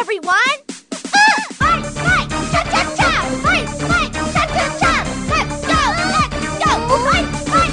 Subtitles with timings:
[0.00, 0.58] everyone!
[1.60, 3.10] Fight, fight, cha cha cha!
[3.42, 4.94] Fight, fight, cha cha cha!
[5.28, 5.80] Let's go,
[6.14, 6.70] let's go!
[7.04, 7.70] Fight, fight!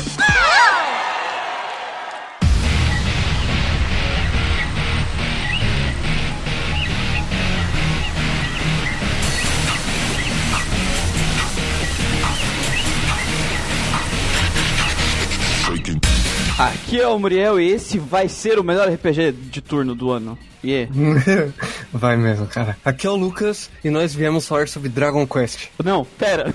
[16.59, 20.37] Aqui é o Muriel e esse vai ser o melhor RPG de turno do ano.
[20.63, 20.91] Yeah.
[21.91, 22.77] Vai mesmo, cara.
[22.83, 25.67] Aqui é o Lucas e nós viemos falar sobre Dragon Quest.
[25.83, 26.53] Não, pera.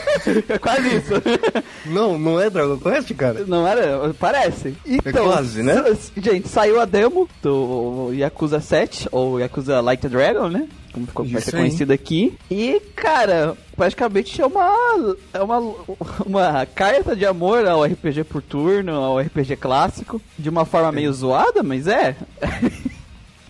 [0.48, 1.14] é quase isso.
[1.86, 3.44] Não, não é Dragon Quest, cara?
[3.46, 4.12] Não era?
[4.14, 4.74] Parece.
[4.86, 5.82] Então, quase, né?
[6.16, 10.68] Gente, saiu a demo do Yakuza 7, ou Yakuza Like a Dragon, né?
[10.94, 11.62] Como ficou vai Isso ser aí.
[11.62, 12.38] conhecido aqui.
[12.48, 15.58] E, cara, praticamente é uma, é uma,
[16.24, 20.22] uma carta de amor ao RPG por turno, ao RPG clássico.
[20.38, 22.14] De uma forma meio zoada, mas é.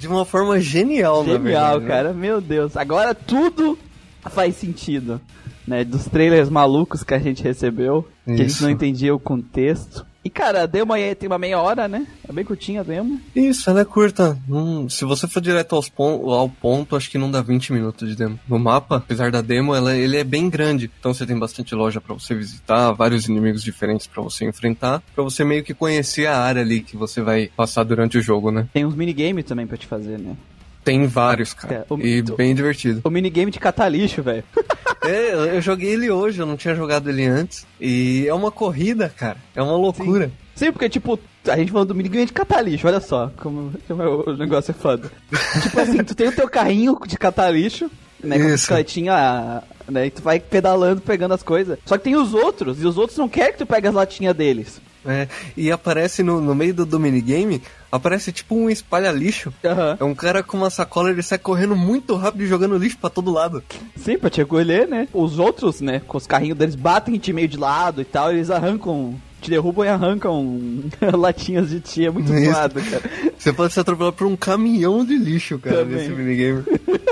[0.04, 1.88] De uma forma genial, Genial, verdade, né?
[1.88, 2.12] cara.
[2.12, 2.76] Meu Deus.
[2.76, 3.78] Agora tudo
[4.20, 5.18] faz sentido.
[5.66, 8.62] Né, dos trailers malucos que a gente recebeu, que a gente Isso.
[8.62, 10.04] não entendia o contexto.
[10.24, 12.06] E cara, a demo aí tem uma meia hora, né?
[12.26, 13.20] É bem curtinha a demo.
[13.36, 14.38] Isso, ela é curta.
[14.48, 18.08] Hum, se você for direto aos pon ao ponto, acho que não dá 20 minutos
[18.08, 18.40] de demo.
[18.48, 20.90] No mapa, apesar da demo, ela, ele é bem grande.
[20.98, 25.22] Então você tem bastante loja pra você visitar, vários inimigos diferentes pra você enfrentar, pra
[25.22, 28.66] você meio que conhecer a área ali que você vai passar durante o jogo, né?
[28.72, 30.34] Tem uns minigames também pra te fazer, né?
[30.82, 31.74] Tem vários, cara.
[31.74, 33.00] É, o- E o- bem divertido.
[33.04, 34.44] O minigame de catar lixo, velho.
[35.04, 37.66] É, eu joguei ele hoje, eu não tinha jogado ele antes.
[37.80, 39.36] E é uma corrida, cara.
[39.54, 40.30] É uma loucura.
[40.54, 44.02] Sim, porque, tipo, a gente falando do minigame de catar lixo, olha só como, como
[44.02, 45.10] é o negócio é foda.
[45.62, 47.90] tipo assim, tu tem o teu carrinho de catar lixo,
[48.22, 51.78] né, com a bicicletinha, né, e tu vai pedalando, pegando as coisas.
[51.84, 54.34] Só que tem os outros, e os outros não querem que tu pegue as latinhas
[54.34, 54.80] deles.
[55.06, 57.60] É, e aparece no, no meio do, minigame,
[57.92, 59.52] aparece tipo um espalha-lixo.
[59.64, 59.96] Aham.
[60.00, 63.10] É um cara com uma sacola, ele sai correndo muito rápido e jogando lixo pra
[63.10, 63.62] todo lado.
[63.96, 65.06] Sim, pra te acolher, né?
[65.12, 68.32] Os outros, né, com os carrinhos deles batem em ti meio de lado e tal,
[68.32, 70.58] eles arrancam, te derrubam e arrancam
[71.16, 73.02] latinhas de ti, é muito zoado, cara.
[73.38, 75.96] Você pode ser atropelado por um caminhão de lixo, cara, Também.
[75.96, 76.64] nesse minigame.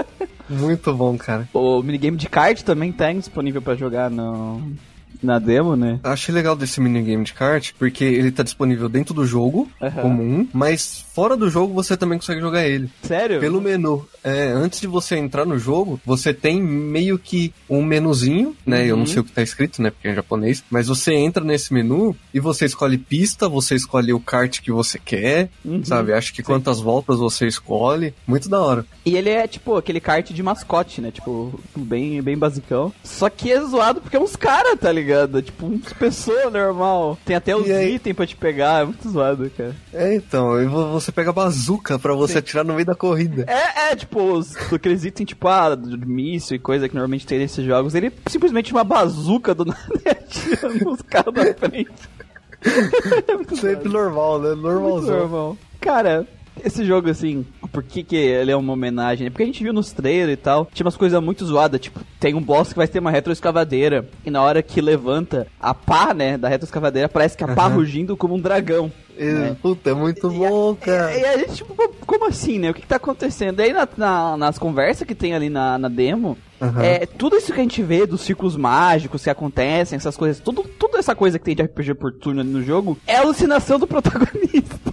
[0.49, 1.49] muito bom, cara.
[1.53, 4.63] O minigame de kart também tem disponível pra jogar no,
[5.23, 6.01] na demo, né?
[6.03, 10.03] Achei legal desse minigame de kart, porque ele tá disponível dentro do jogo, Aham.
[10.03, 12.91] comum, mas fora do jogo você também consegue jogar ele.
[13.03, 13.41] Sério?
[13.41, 14.07] Pelo menu.
[14.25, 18.87] É, antes de você entrar no jogo, você tem meio que um menuzinho, né?
[18.87, 19.91] Eu não sei o que tá escrito, né?
[19.91, 20.63] Porque é em japonês.
[20.71, 24.99] Mas você entra nesse menu e você escolhe pista, você escolhe o kart que você
[24.99, 25.85] quer, Uhum.
[25.85, 26.13] sabe?
[26.13, 28.15] Acho que quantas voltas você escolhe.
[28.27, 28.87] Muito da hora.
[29.05, 31.11] E ele é tipo aquele kart de mascote, né?
[31.11, 32.93] Tipo, bem, bem basicão.
[33.03, 35.43] Só que é zoado porque é uns caras, tá ligado?
[35.43, 37.19] Tipo, uns pessoas normal.
[37.25, 37.95] Tem até os E aí?
[37.97, 38.83] itens pra te pegar.
[38.83, 39.75] É muito zoado, cara.
[39.93, 43.45] É, então, e vo- você pega a bazuca pra você atirar no meio da corrida.
[43.49, 47.65] É, é, tipo, os, aqueles itens, tipo, ah, míssil e coisa que normalmente tem nesses
[47.65, 47.95] jogos.
[47.95, 51.93] Ele é simplesmente uma bazuca do nada e atirando os caras na frente.
[53.53, 54.55] é Sempre normal, né?
[54.55, 55.19] Normalzão.
[55.19, 55.57] normal.
[55.81, 56.27] Cara,
[56.65, 59.31] esse jogo, assim, por que, que ele é uma homenagem?
[59.31, 62.35] Porque a gente viu nos trailers e tal, tinha umas coisas muito zoadas, tipo, tem
[62.35, 66.37] um boss que vai ter uma retroescavadeira, e na hora que levanta a pá, né,
[66.37, 67.77] da retroescavadeira, parece que a pá Aham.
[67.77, 68.93] rugindo como um dragão.
[69.19, 69.57] É, né?
[69.61, 71.17] Puta, é muito bom, cara.
[71.17, 72.71] E, a gente, tipo, co- como assim, né?
[72.71, 73.61] O que, que tá acontecendo?
[73.61, 76.83] E aí na- na- nas conversas que tem ali na, na demo, Aham.
[76.83, 80.63] é, tudo isso que a gente vê dos ciclos mágicos que acontecem, essas coisas, tudo,
[80.79, 83.87] tudo essa coisa que tem de RPG por turno ali no jogo, é alucinação do
[83.89, 84.93] protagonista.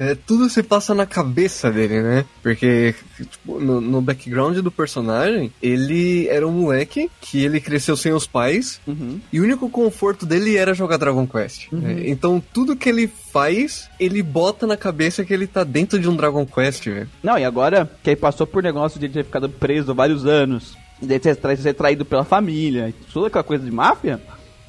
[0.00, 2.24] É, tudo se passa na cabeça dele, né?
[2.42, 8.12] Porque tipo, no, no background do personagem, ele era um moleque que ele cresceu sem
[8.12, 9.20] os pais Uhum.
[9.30, 11.70] e o único conforto dele era jogar Dragon Quest.
[11.70, 12.02] né?
[12.06, 16.16] Então tudo que ele faz, ele bota na cabeça que ele tá dentro de um
[16.16, 17.08] Dragon Quest, velho.
[17.22, 21.18] Não, e agora que ele passou por negócio de ter ficado preso vários anos, de
[21.18, 24.18] ter tra- ser traído pela família, e toda aquela coisa de máfia,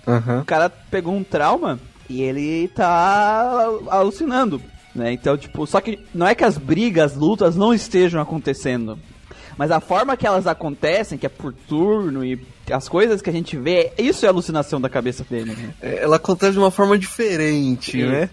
[0.05, 0.41] Aham.
[0.41, 4.61] o cara pegou um trauma e ele tá alucinando,
[4.95, 5.11] né?
[5.13, 8.97] Então, tipo, só que não é que as brigas, as lutas não estejam acontecendo.
[9.57, 12.39] Mas a forma que elas acontecem, que é por turno e
[12.71, 15.73] as coisas que a gente vê, isso é alucinação da cabeça dele, né?
[15.81, 18.09] É, Ela acontece de uma forma diferente, Isso.
[18.09, 18.29] né?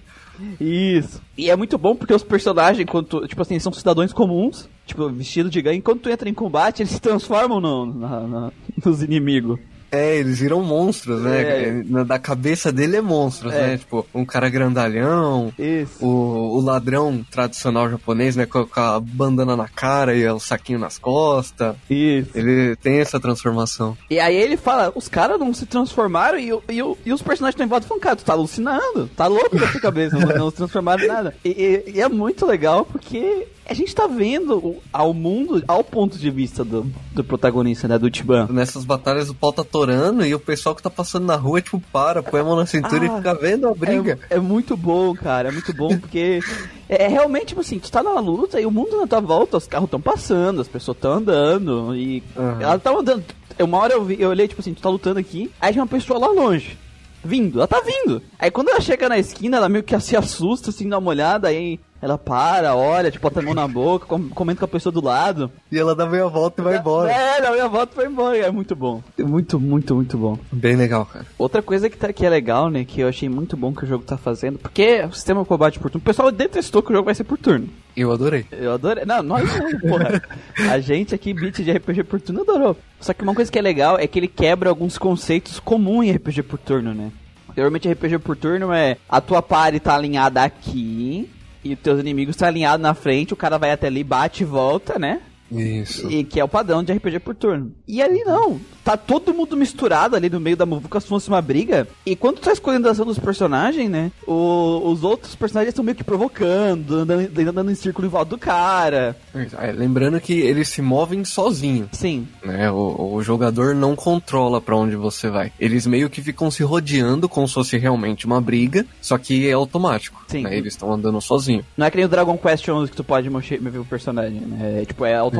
[0.60, 1.20] Isso.
[1.36, 5.50] E é muito bom porque os personagens, quando tipo assim, são cidadãos comuns, tipo, vestido
[5.50, 8.52] de gangue, quando tu entra em combate, eles se transformam no, na- na-
[8.84, 9.58] nos inimigos.
[9.90, 11.42] É, eles viram monstros, né?
[11.42, 11.82] É.
[11.86, 13.66] Na- Da cabeça dele é monstros, É.
[13.68, 13.76] né?
[13.78, 16.04] Tipo, um cara grandalhão, Isso.
[16.04, 18.46] o, o ladrão tradicional japonês, né?
[18.46, 21.74] Com, com a bandana na cara e o saquinho nas costas.
[21.88, 22.30] Isso.
[22.34, 23.96] Ele tem essa transformação.
[24.10, 27.66] E aí ele fala, os caras não se transformaram e, e, e os personagens estão
[27.66, 30.56] em volta falam, cara, tu tá alucinando, tá louco da sua cabeça, não, não se
[30.56, 31.34] transformaram em nada.
[31.44, 35.84] E, e- e é muito legal porque a gente tá vendo o- ao mundo ao
[35.84, 38.48] ponto de vista do, do protagonista, né, do Tiban.
[38.50, 41.80] Nessas batalhas o pau tá torando e o pessoal que tá passando na rua, tipo,
[41.92, 44.18] para, põe a mão na cintura Ah, e fica vendo a briga.
[44.30, 46.40] É, é muito bom, cara, é muito bom porque
[46.88, 49.56] é, é realmente tipo assim, tu tá na luta e o mundo na tua volta,
[49.58, 52.56] os carros estão passando, as pessoas estão andando e Aham.
[52.62, 53.24] ela tá andando.
[53.60, 55.88] Uma hora eu, vi, eu olhei, tipo assim, tu tá lutando aqui, aí tinha uma
[55.88, 56.78] pessoa lá longe.
[57.24, 58.22] Vindo, ela tá vindo.
[58.38, 61.48] Aí quando ela chega na esquina, ela meio que se assusta, assim, dá uma olhada,
[61.48, 64.92] aí ela para, olha, tipo, bota a mão na boca, com- comenta com a pessoa
[64.92, 65.50] do lado.
[65.70, 67.10] E ela dá meia volta e vai embora.
[67.12, 68.36] É, na minha volta foi embora.
[68.38, 69.02] É muito bom.
[69.18, 70.38] É Muito, muito, muito bom.
[70.52, 71.26] Bem legal, cara.
[71.36, 73.86] Outra coisa que, tá, que é legal, né, que eu achei muito bom que o
[73.86, 76.94] jogo tá fazendo, porque o sistema de combate por turno, o pessoal detestou que o
[76.94, 77.68] jogo vai ser por turno.
[77.96, 78.46] Eu adorei.
[78.52, 79.04] Eu adorei.
[79.04, 80.22] Não, nós não, porra.
[80.70, 82.76] A gente aqui, beat de RPG por turno, adorou.
[83.00, 86.12] Só que uma coisa que é legal é que ele quebra alguns conceitos comuns em
[86.12, 87.10] RPG por turno, né?
[87.56, 91.28] Normalmente RPG por turno é a tua party tá alinhada aqui
[91.72, 94.98] e teus inimigos tá alinhado na frente, o cara vai até ali, bate e volta,
[94.98, 95.20] né?
[95.50, 96.10] Isso.
[96.10, 97.72] E que é o padrão de RPG por turno.
[97.86, 98.60] E ali não.
[98.84, 101.86] Tá todo mundo misturado ali no meio da muvuca, se fosse uma briga.
[102.06, 104.10] E quando tu tá escolhendo a ação dos personagens, né?
[104.26, 108.38] o- os outros personagens estão meio que provocando, andando, andando em círculo em volta do
[108.38, 109.16] cara.
[109.58, 111.88] É, lembrando que eles se movem sozinhos.
[111.92, 112.26] Sim.
[112.44, 115.52] Né, o, o jogador não controla pra onde você vai.
[115.58, 119.52] Eles meio que ficam se rodeando como se fosse realmente uma briga, só que é
[119.52, 120.22] automático.
[120.28, 120.42] Sim.
[120.42, 121.64] né, Eles estão andando sozinhos.
[121.76, 124.40] Não é que nem o Dragon Quest 11 que tu pode mover mover o personagem,
[124.40, 124.82] né?
[124.82, 125.37] É, tipo, é automático.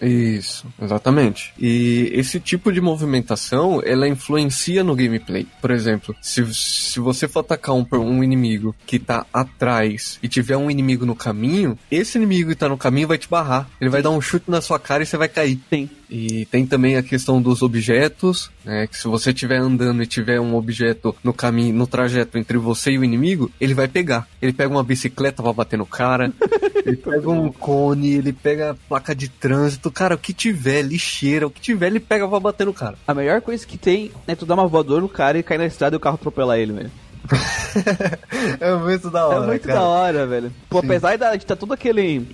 [0.00, 1.52] Isso, exatamente.
[1.58, 5.46] E esse tipo de movimentação, ela influencia no gameplay.
[5.60, 10.56] Por exemplo, se, se você for atacar um, um inimigo que tá atrás e tiver
[10.56, 13.68] um inimigo no caminho, esse inimigo que tá no caminho vai te barrar.
[13.80, 15.60] Ele vai dar um chute na sua cara e você vai cair.
[15.70, 15.88] Sim.
[16.08, 18.86] E tem também a questão dos objetos, né?
[18.86, 22.92] Que se você estiver andando e tiver um objeto no caminho, no trajeto entre você
[22.92, 24.28] e o inimigo, ele vai pegar.
[24.40, 26.32] Ele pega uma bicicleta pra bater no cara,
[26.86, 31.46] ele pega um cone, ele pega a placa de trânsito, cara, o que tiver, lixeira,
[31.46, 32.96] o que tiver, ele pega pra bater no cara.
[33.06, 35.66] A melhor coisa que tem é tu dar uma voadora no cara e cair na
[35.66, 36.90] estrada e o carro atropelar ele, velho.
[38.60, 40.52] é muito da É muito da hora, velho.
[40.70, 42.24] Pô, apesar de tá todo aquele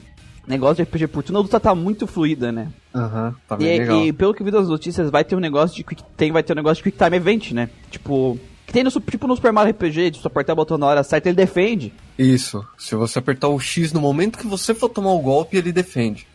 [0.46, 2.68] negócio de RPG por turno, a luta tá muito fluida, né?
[2.94, 4.04] Aham, tá E, legal.
[4.04, 6.42] e pelo que eu vi das notícias, vai ter um negócio de quick, tem, vai
[6.42, 7.70] ter um negócio de Quick Time Event, né?
[7.90, 10.86] Tipo, que tem no, tipo no Super Mario RPG, de tu apertar o botão na
[10.86, 11.92] hora certa, ele defende.
[12.18, 12.64] Isso.
[12.78, 16.26] Se você apertar o X no momento que você for tomar o golpe, ele defende.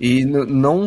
[0.00, 0.86] E não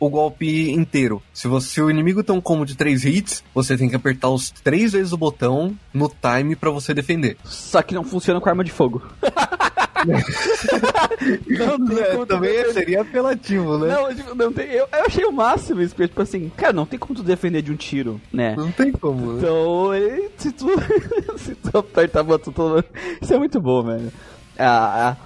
[0.00, 1.22] o golpe inteiro.
[1.32, 4.30] Se você se o inimigo tem um combo de três hits, você tem que apertar
[4.30, 7.36] os três vezes o botão no time pra você defender.
[7.44, 9.00] Só que não funciona com arma de fogo.
[11.48, 12.72] não tem como tu defender.
[12.72, 16.50] seria apelativo, Não, tipo, não tem, eu, eu achei o máximo isso, porque, tipo assim,
[16.56, 18.54] cara, não tem como tu defender de um tiro, né?
[18.56, 19.38] Não tem como, né?
[19.38, 20.68] Então, ele- se tu,
[21.38, 22.84] se tu apertar botão todo...
[23.20, 24.12] Isso é muito bom, velho.
[24.58, 25.16] A,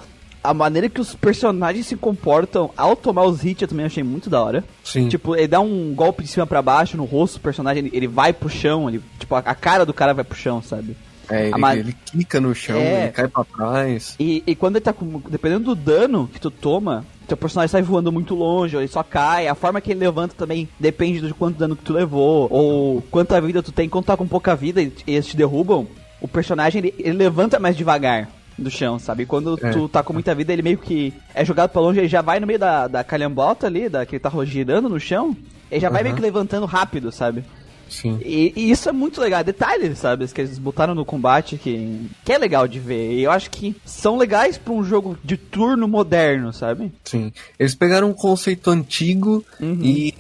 [0.55, 4.43] maneira que os personagens se comportam ao tomar os hits eu também achei muito da
[4.43, 4.65] hora.
[4.85, 5.09] Sim.
[5.09, 8.07] Tipo, ele dá um golpe de cima pra baixo no rosto do personagem, ele, ele
[8.07, 10.97] vai pro chão, ele, tipo, a, a cara do cara vai pro chão, sabe?
[11.31, 13.05] É, ele, a ma- ele quica no chão, É.
[13.05, 14.17] ele cai pra trás.
[14.19, 15.21] E, e quando ele tá com.
[15.29, 19.03] Dependendo do dano que tu toma, teu personagem sai voando muito longe, ou ele só
[19.03, 19.49] cai.
[19.49, 23.41] A forma que ele levanta também depende de quanto dano que tu levou, ou quanta
[23.41, 23.89] vida tu tem.
[23.89, 25.87] Quando tá com pouca vida e eles te derrubam,
[26.21, 29.27] o personagem ele, ele levanta mais devagar do chão, sabe?
[29.27, 29.71] Quando É.
[29.71, 32.39] tu tá com muita vida, ele meio que é jogado pra longe, ele já vai
[32.39, 35.37] no meio da, da calhambota ali, da, que ele tá girando no chão.
[35.71, 37.43] Ele já vai meio que levantando rápido, sabe?
[37.89, 38.19] Sim.
[38.25, 40.27] E, e isso é muito legal, detalhes, sabe?
[40.29, 43.13] Que eles botaram no combate que, que é legal de ver.
[43.13, 46.93] E eu acho que são legais pra um jogo de turno moderno, sabe?
[47.05, 47.33] Sim.
[47.59, 49.79] Eles pegaram um conceito antigo Uhum.
[49.83, 50.15] e,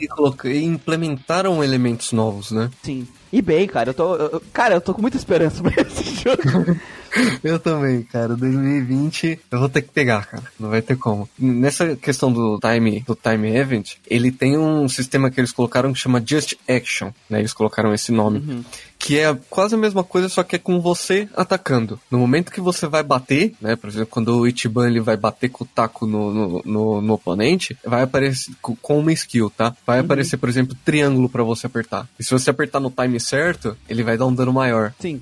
[0.44, 2.70] e implementaram elementos novos, né?
[2.82, 3.06] Sim.
[3.32, 4.14] E bem, cara, eu tô.
[4.14, 6.78] eu- cara, eu tô com muita esperança pra esse jogo.
[7.44, 8.34] Eu também, cara.
[8.36, 10.42] 2020 eu vou ter que pegar, cara.
[10.58, 11.28] Não vai ter como.
[11.38, 15.98] Nessa questão do time, do time event, ele tem um sistema que eles colocaram que
[15.98, 17.38] chama Just Action, né?
[17.40, 18.64] Eles colocaram esse nome.
[18.98, 22.00] Que é quase a mesma coisa, só que é com você atacando.
[22.10, 23.76] No momento que você vai bater, né?
[23.76, 27.12] Por exemplo, quando o Ichiban ele vai bater com o taco no, no, no- no
[27.14, 29.76] oponente, vai aparecer co- com uma skill, tá?
[29.86, 32.08] Vai aparecer, por exemplo, triângulo pra você apertar.
[32.18, 34.92] E se você apertar no time certo, ele vai dar um dano maior.
[34.98, 35.20] Sim.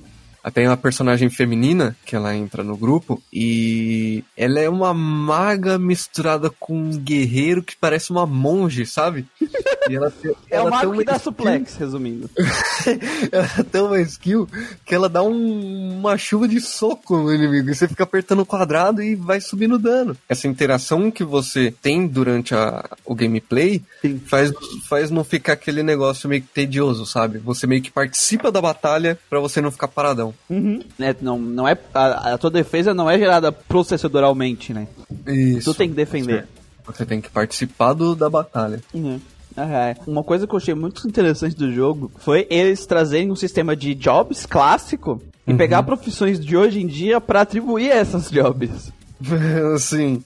[0.50, 6.50] Tem uma personagem feminina que ela entra no grupo e ela é uma maga misturada
[6.50, 9.26] com um guerreiro que parece uma monge, sabe?
[9.90, 12.30] E ela tem, É ela o mago que dá skill- suplex, resumindo.
[13.32, 14.48] ela tem uma skill
[14.86, 17.68] que ela dá um- uma chuva de soco no inimigo.
[17.68, 20.16] E você fica apertando o quadrado e vai subindo dano.
[20.28, 24.20] Essa interação que você tem durante a- o gameplay Sim.
[24.24, 24.52] faz,
[24.88, 27.38] faz não ficar aquele negócio meio que tedioso, sabe?
[27.38, 30.31] Você meio que participa da batalha pra você não ficar paradão.
[30.48, 30.80] Uhum.
[30.98, 34.86] Né, não, não é, a, a tua defesa não é gerada processadoralmente, né?
[35.26, 35.72] Isso.
[35.72, 36.46] Tu tem que defender.
[36.86, 38.80] Você tem que participar do, da batalha.
[38.92, 39.20] Uhum.
[39.56, 39.96] Ah, é.
[40.06, 43.94] Uma coisa que eu achei muito interessante do jogo foi eles trazerem um sistema de
[43.94, 45.56] jobs clássico e Uhum.
[45.56, 48.92] pegar profissões de hoje em dia pra atribuir essas jobs.
[49.78, 50.22] Sim.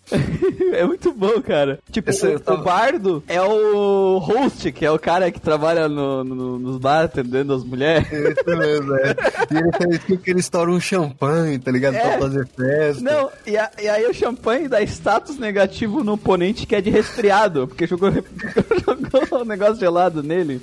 [0.72, 1.78] é muito bom, cara.
[1.90, 6.24] Tipo, o, tava- o bardo é o host, que é o cara que trabalha no,
[6.24, 8.06] no- nos bar atendendo as mulheres.
[8.10, 9.14] Isso mesmo, é.
[9.50, 9.56] E
[9.88, 11.94] ele tipo que ele estoura um champanhe, tá ligado?
[11.96, 12.00] É.
[12.00, 13.02] Pra fazer festa.
[13.02, 16.90] Não, e, a- e aí o champanhe dá status negativo no oponente que é de
[16.90, 18.10] resfriado, porque jogou,
[18.84, 20.60] jogou um negócio gelado nele.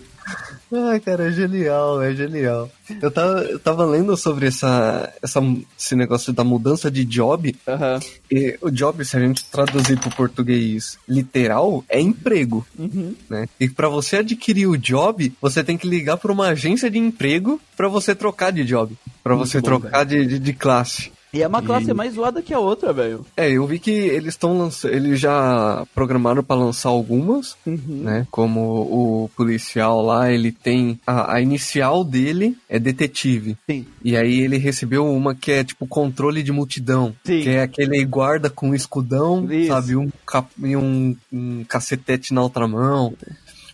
[0.75, 2.69] Ai, cara, é genial, é genial.
[3.01, 5.39] Eu tava, eu tava lendo sobre essa, essa,
[5.79, 7.55] esse negócio da mudança de job.
[7.67, 7.99] Aham.
[8.31, 13.15] E o job, se a gente traduzir pro português literal, é emprego, Uhum.
[13.29, 13.45] né?
[13.59, 17.61] E pra você adquirir o job, você tem que ligar pra uma agência de emprego
[17.77, 18.97] pra você trocar de job.
[19.25, 21.12] Muito você bom, trocar de, de, de classe.
[21.33, 23.25] E é uma classe E- mais zoada que a outra, velho.
[23.35, 27.79] É, eu vi que eles estão lançando, eles já programaram pra lançar algumas, Uhum.
[28.03, 28.27] né?
[28.29, 33.57] Como o policial lá, ele tem a, a inicial dele é detetive.
[33.69, 33.85] Sim.
[34.03, 37.41] E aí ele recebeu uma que é tipo controle de multidão, Sim.
[37.41, 39.67] que é aquele guarda com um escudão, Isso.
[39.69, 43.13] sabe, um, cap- e um, um cacetete na outra mão.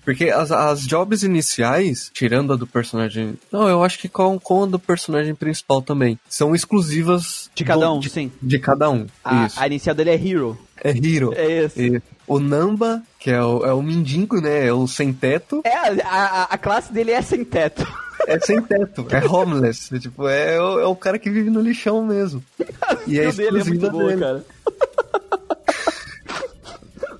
[0.09, 3.37] Porque as, as jobs iniciais, tirando a do personagem.
[3.51, 6.17] Não, eu acho que com, com a do personagem principal também.
[6.27, 8.31] São exclusivas De cada do- um, de, sim.
[8.41, 9.05] de cada um.
[9.23, 9.59] A, Isso.
[9.59, 10.57] a inicial dele é Hero.
[10.83, 11.31] É Hero.
[11.35, 11.79] É esse.
[11.97, 14.65] E o Namba, que é o, é o mendigo, né?
[14.65, 15.61] É o sem teto.
[15.63, 17.85] É, a, a, classe dele é sem teto.
[18.27, 19.05] É sem teto.
[19.11, 19.95] é homeless.
[19.95, 22.43] É, tipo, é, o- é o cara que vive no lixão mesmo.
[23.05, 24.19] E a O dele é muito exclusiva boa, dele.
[24.21, 24.43] cara.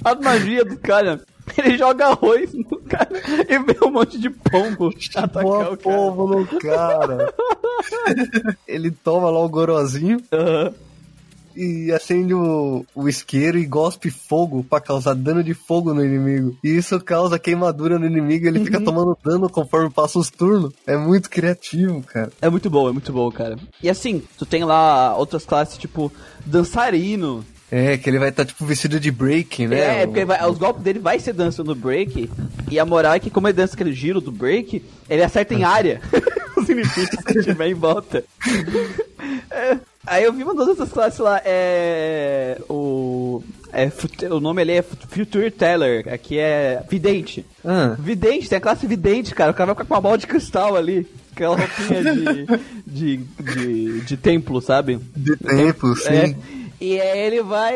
[0.04, 1.22] A magia do cara.
[1.58, 3.10] Ele joga arroz no cara
[3.48, 7.34] e vê um monte de pombo atacar Boa o povo no cara.
[8.68, 10.74] Ele toma lá o gorozinho Aham.
[11.56, 16.58] e acende o, o isqueiro e gospe fogo pra causar dano de fogo no inimigo.
[16.64, 18.66] E isso causa queimadura no inimigo e ele Uhum.
[18.66, 20.74] fica tomando dano conforme passa os turnos.
[20.86, 22.32] É muito criativo, cara.
[22.42, 23.58] É muito bom, é muito bom, cara.
[23.82, 26.12] E assim, tu tem lá outras classes, tipo,
[26.46, 27.44] dançarino.
[27.72, 30.02] É, que ele vai estar tipo vestido de break, né?
[30.02, 32.30] É, porque vai- os golpes dele vai ser dança no break.
[32.72, 35.64] E a moral é que, como ele dança aquele giro do break, ele acerta em
[35.64, 36.02] área
[36.58, 38.24] os inimigos que tiver em volta.
[39.52, 42.58] É, aí eu vi uma dessas classes lá, é.
[42.70, 43.44] O.
[43.72, 43.88] É,
[44.34, 47.46] o nome ali é Fut- Future Teller, aqui é Vidente.
[47.64, 49.52] Ah, Vidente, tem a classe Vidente, cara.
[49.52, 51.06] O cara vai ficar com uma bola de cristal ali.
[51.32, 52.46] Aquela roupinha de,
[52.88, 55.00] de, de, de templo, sabe?
[55.16, 56.10] de tempo, sim.
[56.10, 56.36] É.
[56.82, 57.76] E aí ele vai.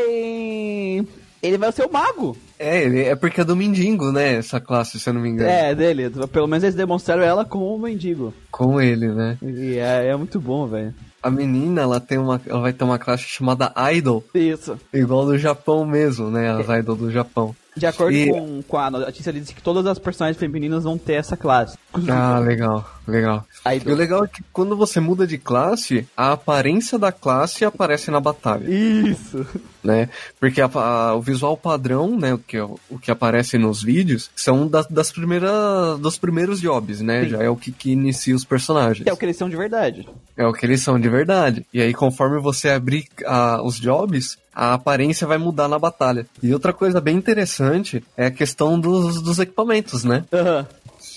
[1.42, 2.38] Ele vai ser o mago.
[2.58, 4.36] É, ele, é porque é do mendigo, né?
[4.36, 5.50] Essa classe, se eu não me engano.
[5.50, 6.10] É, dele.
[6.32, 8.34] Pelo menos eles demonstraram ela como um mendigo.
[8.50, 9.38] Com ele, né?
[9.42, 10.94] E é, é muito bom, velho.
[11.22, 12.40] A menina, ela tem uma.
[12.48, 14.78] Ela vai ter uma classe chamada Idol, Isso.
[14.94, 16.50] igual do Japão mesmo, né?
[16.52, 17.54] As Idol do Japão.
[17.76, 20.98] De acordo E- com, com a notícia, ele disse que todas as personagens femininas vão
[20.98, 21.78] ter essa classe.
[22.08, 23.46] Ah, legal, legal.
[23.66, 23.90] Idol.
[23.92, 28.10] E o legal é que quando você muda de classe, a aparência da classe aparece
[28.12, 29.46] na batalha, Isso.
[29.84, 30.10] né?
[30.40, 34.68] Porque a- a- o visual padrão, né, o que, o que aparece nos vídeos, são
[34.68, 37.24] das, das primeiras, dos primeiros jobs, né?
[37.24, 37.30] Sim.
[37.30, 39.06] Já é o que, que inicia os personagens.
[39.08, 40.08] É o que eles são de verdade.
[40.38, 41.66] É o que eles são de verdade.
[41.74, 46.26] E aí, conforme você abrir ah, os jobs, a aparência vai mudar na batalha.
[46.42, 50.24] E outra coisa bem interessante é a questão dos, dos equipamentos, né?
[50.34, 50.66] Aham.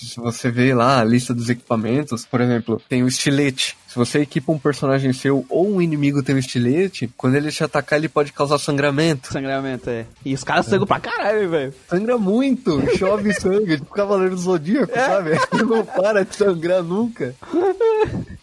[0.05, 3.75] Se você vê lá a lista dos equipamentos, por exemplo, tem o estilete.
[3.87, 7.63] Se você equipa um personagem seu ou um inimigo tem um estilete, quando ele te
[7.63, 9.31] atacar, ele pode causar sangramento.
[9.31, 10.05] Sangramento, é.
[10.23, 11.73] E os caras sangram pra caralho, velho.
[11.89, 15.31] Sangra muito, chove sangue, tipo Cavaleiro do Zodíaco, sabe?
[15.51, 17.33] Ele não para de sangrar nunca.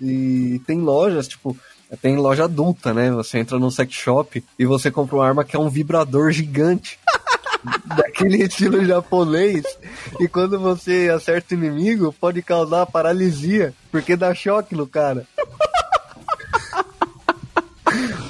[0.00, 1.56] E tem lojas, tipo,
[2.00, 3.10] tem loja adulta, né?
[3.12, 6.98] Você entra no sex shop e você compra uma arma que é um vibrador gigante.
[7.96, 9.64] Daquele estilo japonês.
[10.20, 15.26] E quando você acerta o inimigo, pode causar paralisia, porque dá choque no cara.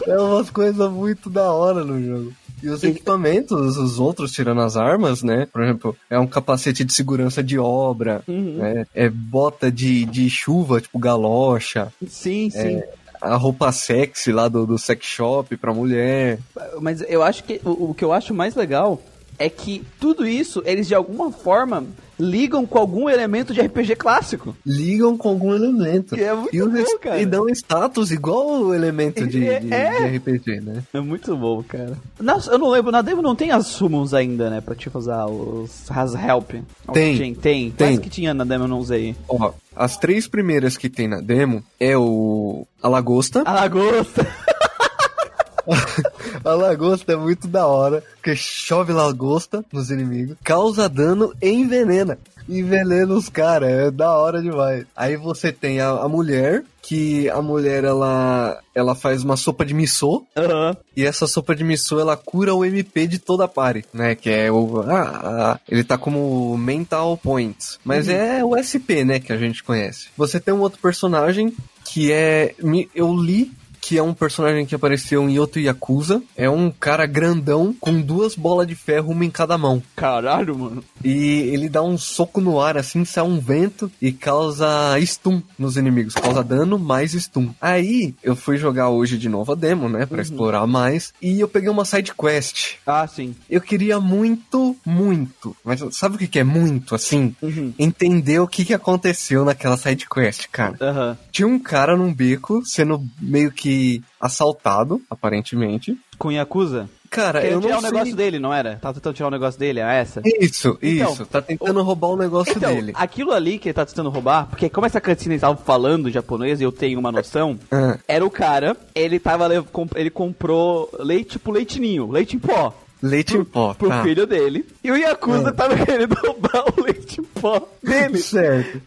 [0.06, 2.32] É umas coisas muito da hora no jogo.
[2.62, 5.46] E os equipamentos, os outros, tirando as armas, né?
[5.50, 8.56] Por exemplo, é um capacete de segurança de obra, Uhum.
[8.58, 8.86] né?
[8.94, 11.90] É bota de, de chuva, tipo galocha.
[12.06, 12.82] Sim, sim.
[13.20, 16.38] A roupa sexy lá do, do sex shop pra mulher.
[16.80, 19.00] Mas eu acho que o, o que eu acho mais legal
[19.38, 21.84] é que tudo isso, eles de alguma forma
[22.16, 24.56] ligam com algum elemento de RPG clássico.
[24.64, 26.14] Ligam com algum elemento.
[26.14, 27.20] Que é muito e, bom, res- cara.
[27.20, 30.08] e dão status igual o elemento de, É, de- é.
[30.10, 30.84] de RPG, né?
[30.94, 31.98] É muito bom, cara.
[32.20, 34.60] Nossa, eu não lembro, na demo não tem as summons ainda, né?
[34.60, 36.50] Pra te usar os as help.
[36.50, 36.64] Tem.
[36.92, 37.70] Tem, tem.
[37.72, 37.72] Tem.
[37.88, 39.16] Quase que tinha na demo, eu não usei.
[39.28, 43.42] Ó, as três primeiras que tem na demo é o a lagosta.
[43.44, 44.24] A lagosta.
[46.44, 52.18] A lagosta é muito da hora, porque chove lagosta nos inimigos, causa dano e envenena.
[52.46, 54.84] Envenena os caras, é da hora demais.
[54.94, 59.72] Aí você tem a, a mulher, que a mulher ela, ela faz uma sopa de
[59.72, 60.76] miso, Aham.
[60.94, 64.14] e essa sopa de miso ela cura o MP de toda a party, né?
[64.14, 64.80] Que é o.
[64.82, 67.78] Ah, ah, ele tá como mental points.
[67.82, 69.18] Mas é o SP, né?
[69.18, 70.08] Que a gente conhece.
[70.14, 72.54] Você tem um outro personagem que é.
[72.94, 73.50] Eu li.
[73.86, 76.22] Que é um personagem que apareceu em outro Yakuza.
[76.34, 79.82] É um cara grandão com duas bolas de ferro, uma em cada mão.
[79.94, 80.82] Caralho, mano.
[81.04, 84.66] E ele dá um soco no ar, assim, sai um vento e causa
[85.04, 86.14] stun nos inimigos.
[86.14, 87.50] Causa dano mais stun.
[87.60, 90.06] Aí, eu fui jogar hoje de novo a demo, né?
[90.06, 91.12] Pra explorar mais.
[91.20, 92.76] E eu peguei uma side quest.
[92.86, 93.34] Ah, sim.
[93.50, 95.54] Eu queria muito, muito.
[95.62, 97.36] Mas sabe o que, que é muito, assim?
[97.42, 97.74] Uhum.
[97.78, 100.74] Entender o que, que aconteceu naquela side quest, cara.
[100.80, 101.18] Aham.
[101.30, 103.73] Tinha um cara num beco sendo meio que
[104.20, 105.96] assaltado, aparentemente.
[106.18, 106.88] Com Yakuza?
[107.10, 107.90] Cara, Queria eu tirar não o sei...
[107.92, 108.76] negócio dele, não era?
[108.76, 110.20] Tava tentando tirar o negócio dele, é essa?
[110.24, 111.26] Isso, Então, isso.
[111.26, 112.92] Tá tentando roubar o negócio Então, dele.
[112.96, 116.64] aquilo ali que ele tá tentando roubar, porque como essa cutscene estava falando japonês e
[116.64, 117.98] eu tenho uma noção, Ah.
[118.08, 119.48] era o cara, ele tava
[119.94, 122.74] ele comprou leite tipo leitinho, leite em pó.
[123.02, 124.02] Leite em pó, Pro tá.
[124.02, 124.64] filho dele.
[124.82, 125.52] E o Yakuza É.
[125.52, 128.18] tava querendo roubar o leite em pó dele.
[128.18, 128.80] Certo.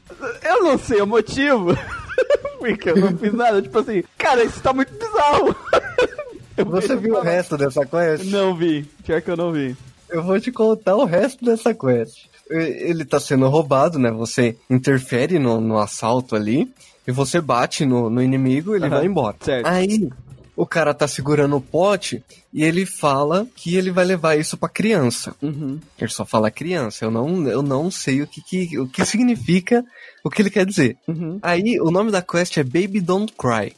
[0.43, 1.77] Eu não sei o motivo.
[2.59, 3.61] Porque eu não fiz nada.
[3.61, 5.55] Tipo assim, cara, isso tá muito bizarro.
[6.57, 8.23] Eu Você viu o falar- resto dessa quest?
[8.31, 8.83] Não vi.
[9.05, 9.77] Pior que eu não vi.
[10.09, 12.25] Eu vou te contar o resto dessa quest.
[12.49, 14.09] Ele tá sendo roubado, né?
[14.09, 16.67] Você interfere no, no assalto ali
[17.07, 19.35] e você bate no, no inimigo ele Aham, vai embora.
[19.39, 19.67] certo.
[19.67, 20.09] Aí
[20.57, 24.67] o cara tá segurando o pote e ele fala que ele vai levar isso pra
[24.67, 25.35] criança.
[25.39, 25.79] Uhum.
[25.99, 27.05] Ele só fala criança.
[27.05, 29.85] Eu não, eu não sei o que, que, o que significa
[30.23, 30.97] o que ele quer dizer.
[31.07, 31.37] Uhum.
[31.43, 33.71] Aí o nome da quest é Baby Don't Cry.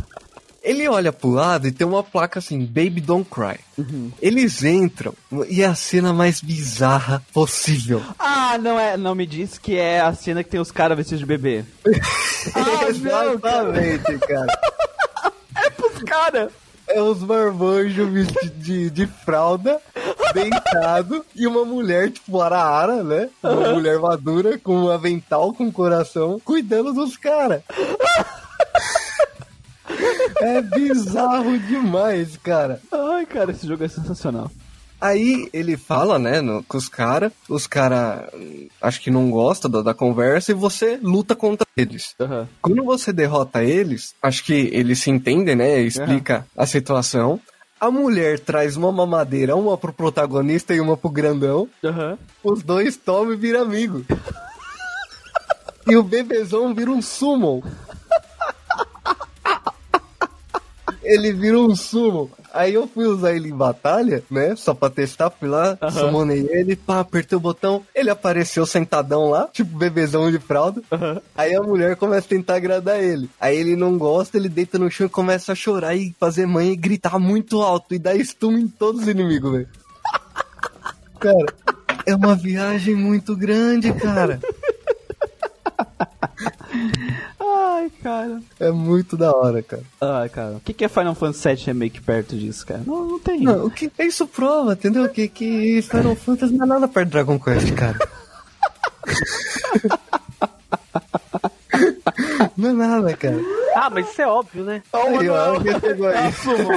[0.63, 3.59] Ele olha pro lado e tem uma placa assim, Baby Don't Cry.
[3.77, 4.11] Uhum.
[4.21, 5.13] Eles entram
[5.49, 8.01] e é a cena mais bizarra possível.
[8.17, 8.95] Ah, não é.
[8.95, 11.65] Não me diz que é a cena que tem os caras vestidos de bebê.
[12.55, 12.61] Ah,
[12.93, 13.83] não, cara.
[13.83, 14.59] Exatamente, cara.
[15.57, 16.53] É pros caras.
[16.89, 19.79] É os marmanjos vestidos de, de fralda,
[20.33, 23.29] deitado, e uma mulher, tipo, ara-ara, né?
[23.43, 27.61] Uma mulher madura, com um avental, com um coração, cuidando dos caras.
[30.41, 32.81] É bizarro demais, cara.
[32.91, 34.49] Ai, cara, esse jogo é sensacional.
[35.01, 38.29] Aí ele fala, né, no- com os caras, os caras
[38.81, 42.13] acho que não gostam da, da conversa e você luta contra eles.
[42.19, 42.47] Aham.
[42.61, 47.39] Quando você derrota eles, acho que eles se entendem, né, explica a situação.
[47.79, 51.69] A mulher traz uma mamadeira, uma pro protagonista e uma pro grandão.
[51.81, 52.17] Aham.
[52.43, 54.03] Os dois tomam e viram amigo.
[55.87, 57.61] e o bebezão vira um summon.
[61.03, 62.29] Ele vira um summon.
[62.53, 64.55] Aí eu fui usar ele em batalha, né?
[64.55, 65.91] Só pra testar, fui lá, Aham.
[65.91, 70.81] summonei ele, pá, apertei o botão, ele apareceu sentadão lá, tipo bebezão de fralda.
[70.91, 71.21] Aham.
[71.35, 73.29] Aí a mulher começa a tentar agradar ele.
[73.39, 76.71] Aí ele não gosta, ele deita no chão e começa a chorar e fazer mãe
[76.71, 79.67] e gritar muito alto e dar stun em todos os inimigos, velho.
[81.19, 81.53] Cara,
[82.05, 84.39] é uma viagem muito grande, cara.
[87.79, 88.41] Ai, cara.
[88.59, 89.83] É muito da hora, cara.
[90.01, 90.57] Ai, cara.
[90.57, 92.81] O que, que é Final Fantasy VII Remake perto disso, cara?
[92.85, 93.41] Não, não tem.
[93.41, 95.07] Não, o que isso prova, entendeu?
[95.07, 97.97] Que, que Final Fantasy não é nada perto de Dragon Quest, cara.
[102.59, 103.39] Não é nada, cara.
[103.73, 104.83] Ah, mas isso é óbvio, né?
[104.91, 106.27] Aí, ó, alguém pegou aí.
[106.27, 106.67] Assumo.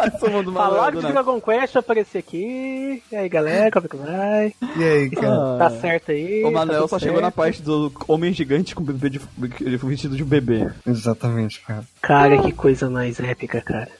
[0.00, 1.12] Assumo do Falaram malandro, de né?
[1.12, 3.02] Dragon Quest, eu apareci aqui.
[3.12, 4.54] E aí, galera, como é que vai?
[4.78, 5.34] E aí, cara?
[5.34, 5.56] Ah.
[5.58, 6.40] Tá certo aí?
[6.42, 7.34] O tá Manuel tudo só chegou na certo?
[7.34, 9.20] parte do homem gigante com bebê de,
[9.76, 10.70] vestido de um bebê.
[10.86, 11.84] Exatamente, cara.
[12.00, 13.90] Cara, que coisa mais épica, cara.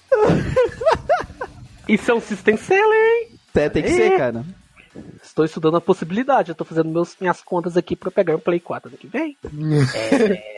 [1.86, 3.28] Isso é um system seller, hein?
[3.54, 4.44] É, tem que ser, cara.
[5.22, 6.50] Estou estudando a possibilidade.
[6.50, 9.36] Eu tô fazendo meus, minhas contas aqui pra pegar um Play 4 ano que vem.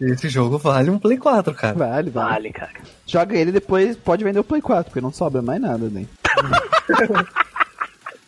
[0.00, 1.74] Esse jogo vale um Play 4, cara.
[1.74, 2.30] Vale, vale.
[2.30, 2.72] Vale, cara.
[3.06, 6.06] Joga ele depois pode vender o Play 4, porque não sobra mais nada, né?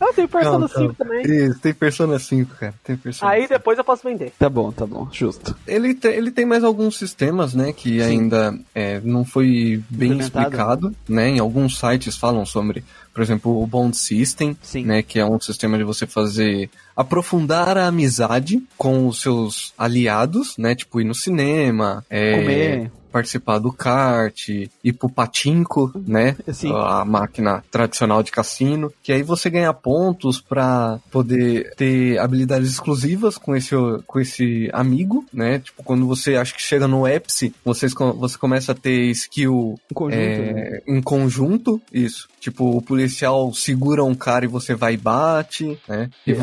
[0.09, 0.93] Eu tenho Persona Não, 5 não.
[0.95, 1.21] também.
[1.23, 2.73] Isso, tem Persona 5, cara.
[2.83, 4.33] Tem Persona Aí depois eu posso vender.
[4.39, 5.55] Tá bom, tá bom, justo.
[5.67, 10.93] Ele, te- ele tem mais alguns sistemas, né, que ainda é, não foi bem explicado,
[11.07, 14.83] né, em alguns sites falam sobre, por exemplo, o Bond System, Sim.
[14.85, 20.57] né, que é um sistema de você fazer, aprofundar a amizade com os seus aliados,
[20.57, 22.91] né, tipo ir no cinema, é, Comer.
[23.11, 26.71] Participar do kart, ir pro patinco, né, Sim.
[26.73, 33.37] a máquina tradicional de cassino, que aí você ganha pontos pra poder ter habilidades exclusivas
[33.37, 35.59] com esse, com esse amigo, né?
[35.59, 39.79] Tipo, quando você acha que chega no ápice, vocês, co- você começa a ter skill
[39.89, 40.79] Em conjunto, é, né?
[40.87, 42.27] em conjunto, isso.
[42.39, 46.09] Tipo, o policial segura um cara e você vai e bate, né?
[46.25, 46.33] E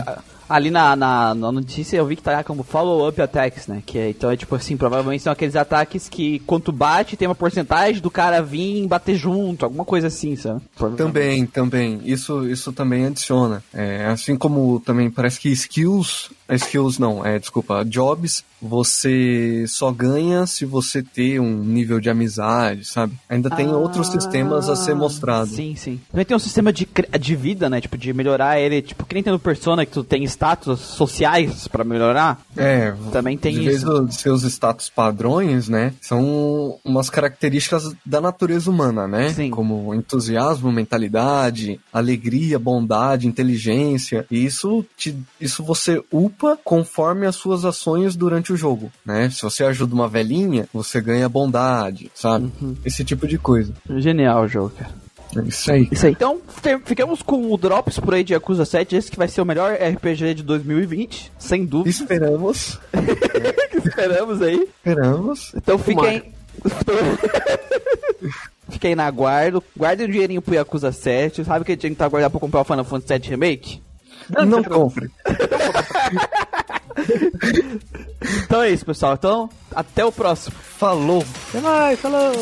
[0.48, 3.82] Ali na, na, na notícia eu vi que tá como follow-up attacks, né?
[3.84, 7.26] Que é, então é tipo assim, provavelmente são aqueles ataques que quando tu bate tem
[7.26, 10.60] uma porcentagem do cara vir bater junto, alguma coisa assim, sabe?
[10.96, 12.00] Também, também.
[12.04, 13.62] Isso, isso também adiciona.
[13.74, 16.30] É, assim como também parece que skills.
[16.48, 22.84] Skills não, é, desculpa, jobs, você só ganha se você ter um nível de amizade,
[22.84, 23.14] sabe?
[23.28, 25.52] Ainda tem outros sistemas a ser mostrados.
[25.52, 26.00] Ah, Sim, sim.
[26.10, 26.88] Também tem um sistema de,
[27.20, 27.80] de vida, né?
[27.80, 28.82] Tipo, de melhorar ele.
[28.82, 32.40] Tipo, que nem tem no Persona que tu tem status sociais pra melhorar.
[32.56, 33.86] É, Também tem de vez isso.
[34.02, 35.92] dos seus status padrões, né?
[36.00, 39.32] São umas características da natureza humana, né?
[39.32, 39.50] Sim.
[39.50, 44.26] Como entusiasmo, mentalidade, alegria, bondade, inteligência.
[44.30, 49.28] E isso, te, isso você upa conforme as suas ações durante o jogo, né?
[49.30, 52.50] Se você ajuda uma velhinha, você ganha bondade, sabe?
[52.60, 52.76] Uhum.
[52.84, 53.72] Esse tipo de coisa.
[53.96, 54.90] Genial o jogo, cara.
[55.36, 55.88] É isso aí.
[55.90, 56.12] Isso aí.
[56.12, 56.40] Então,
[56.84, 58.96] ficamos com o Drops por aí de Yakuza 7.
[58.96, 61.90] Esse que vai ser o melhor RPG de 2020, sem dúvida.
[61.90, 62.78] Esperamos,
[63.84, 64.68] Esperamos aí.
[64.78, 65.52] esperamos.
[65.54, 66.32] Então fiquem.
[68.70, 69.60] fiquem na guarda.
[69.76, 71.44] Guardem o dinheirinho pro Yakuza 7.
[71.44, 73.82] Sabe que a gente tá guardando pra comprar o Final Fantasy 7 Remake?
[74.46, 75.10] Não compre.
[78.44, 79.14] Então é isso, pessoal.
[79.14, 80.56] Então, até o próximo.
[80.78, 81.24] Falou!
[81.48, 82.32] Até mais, falou!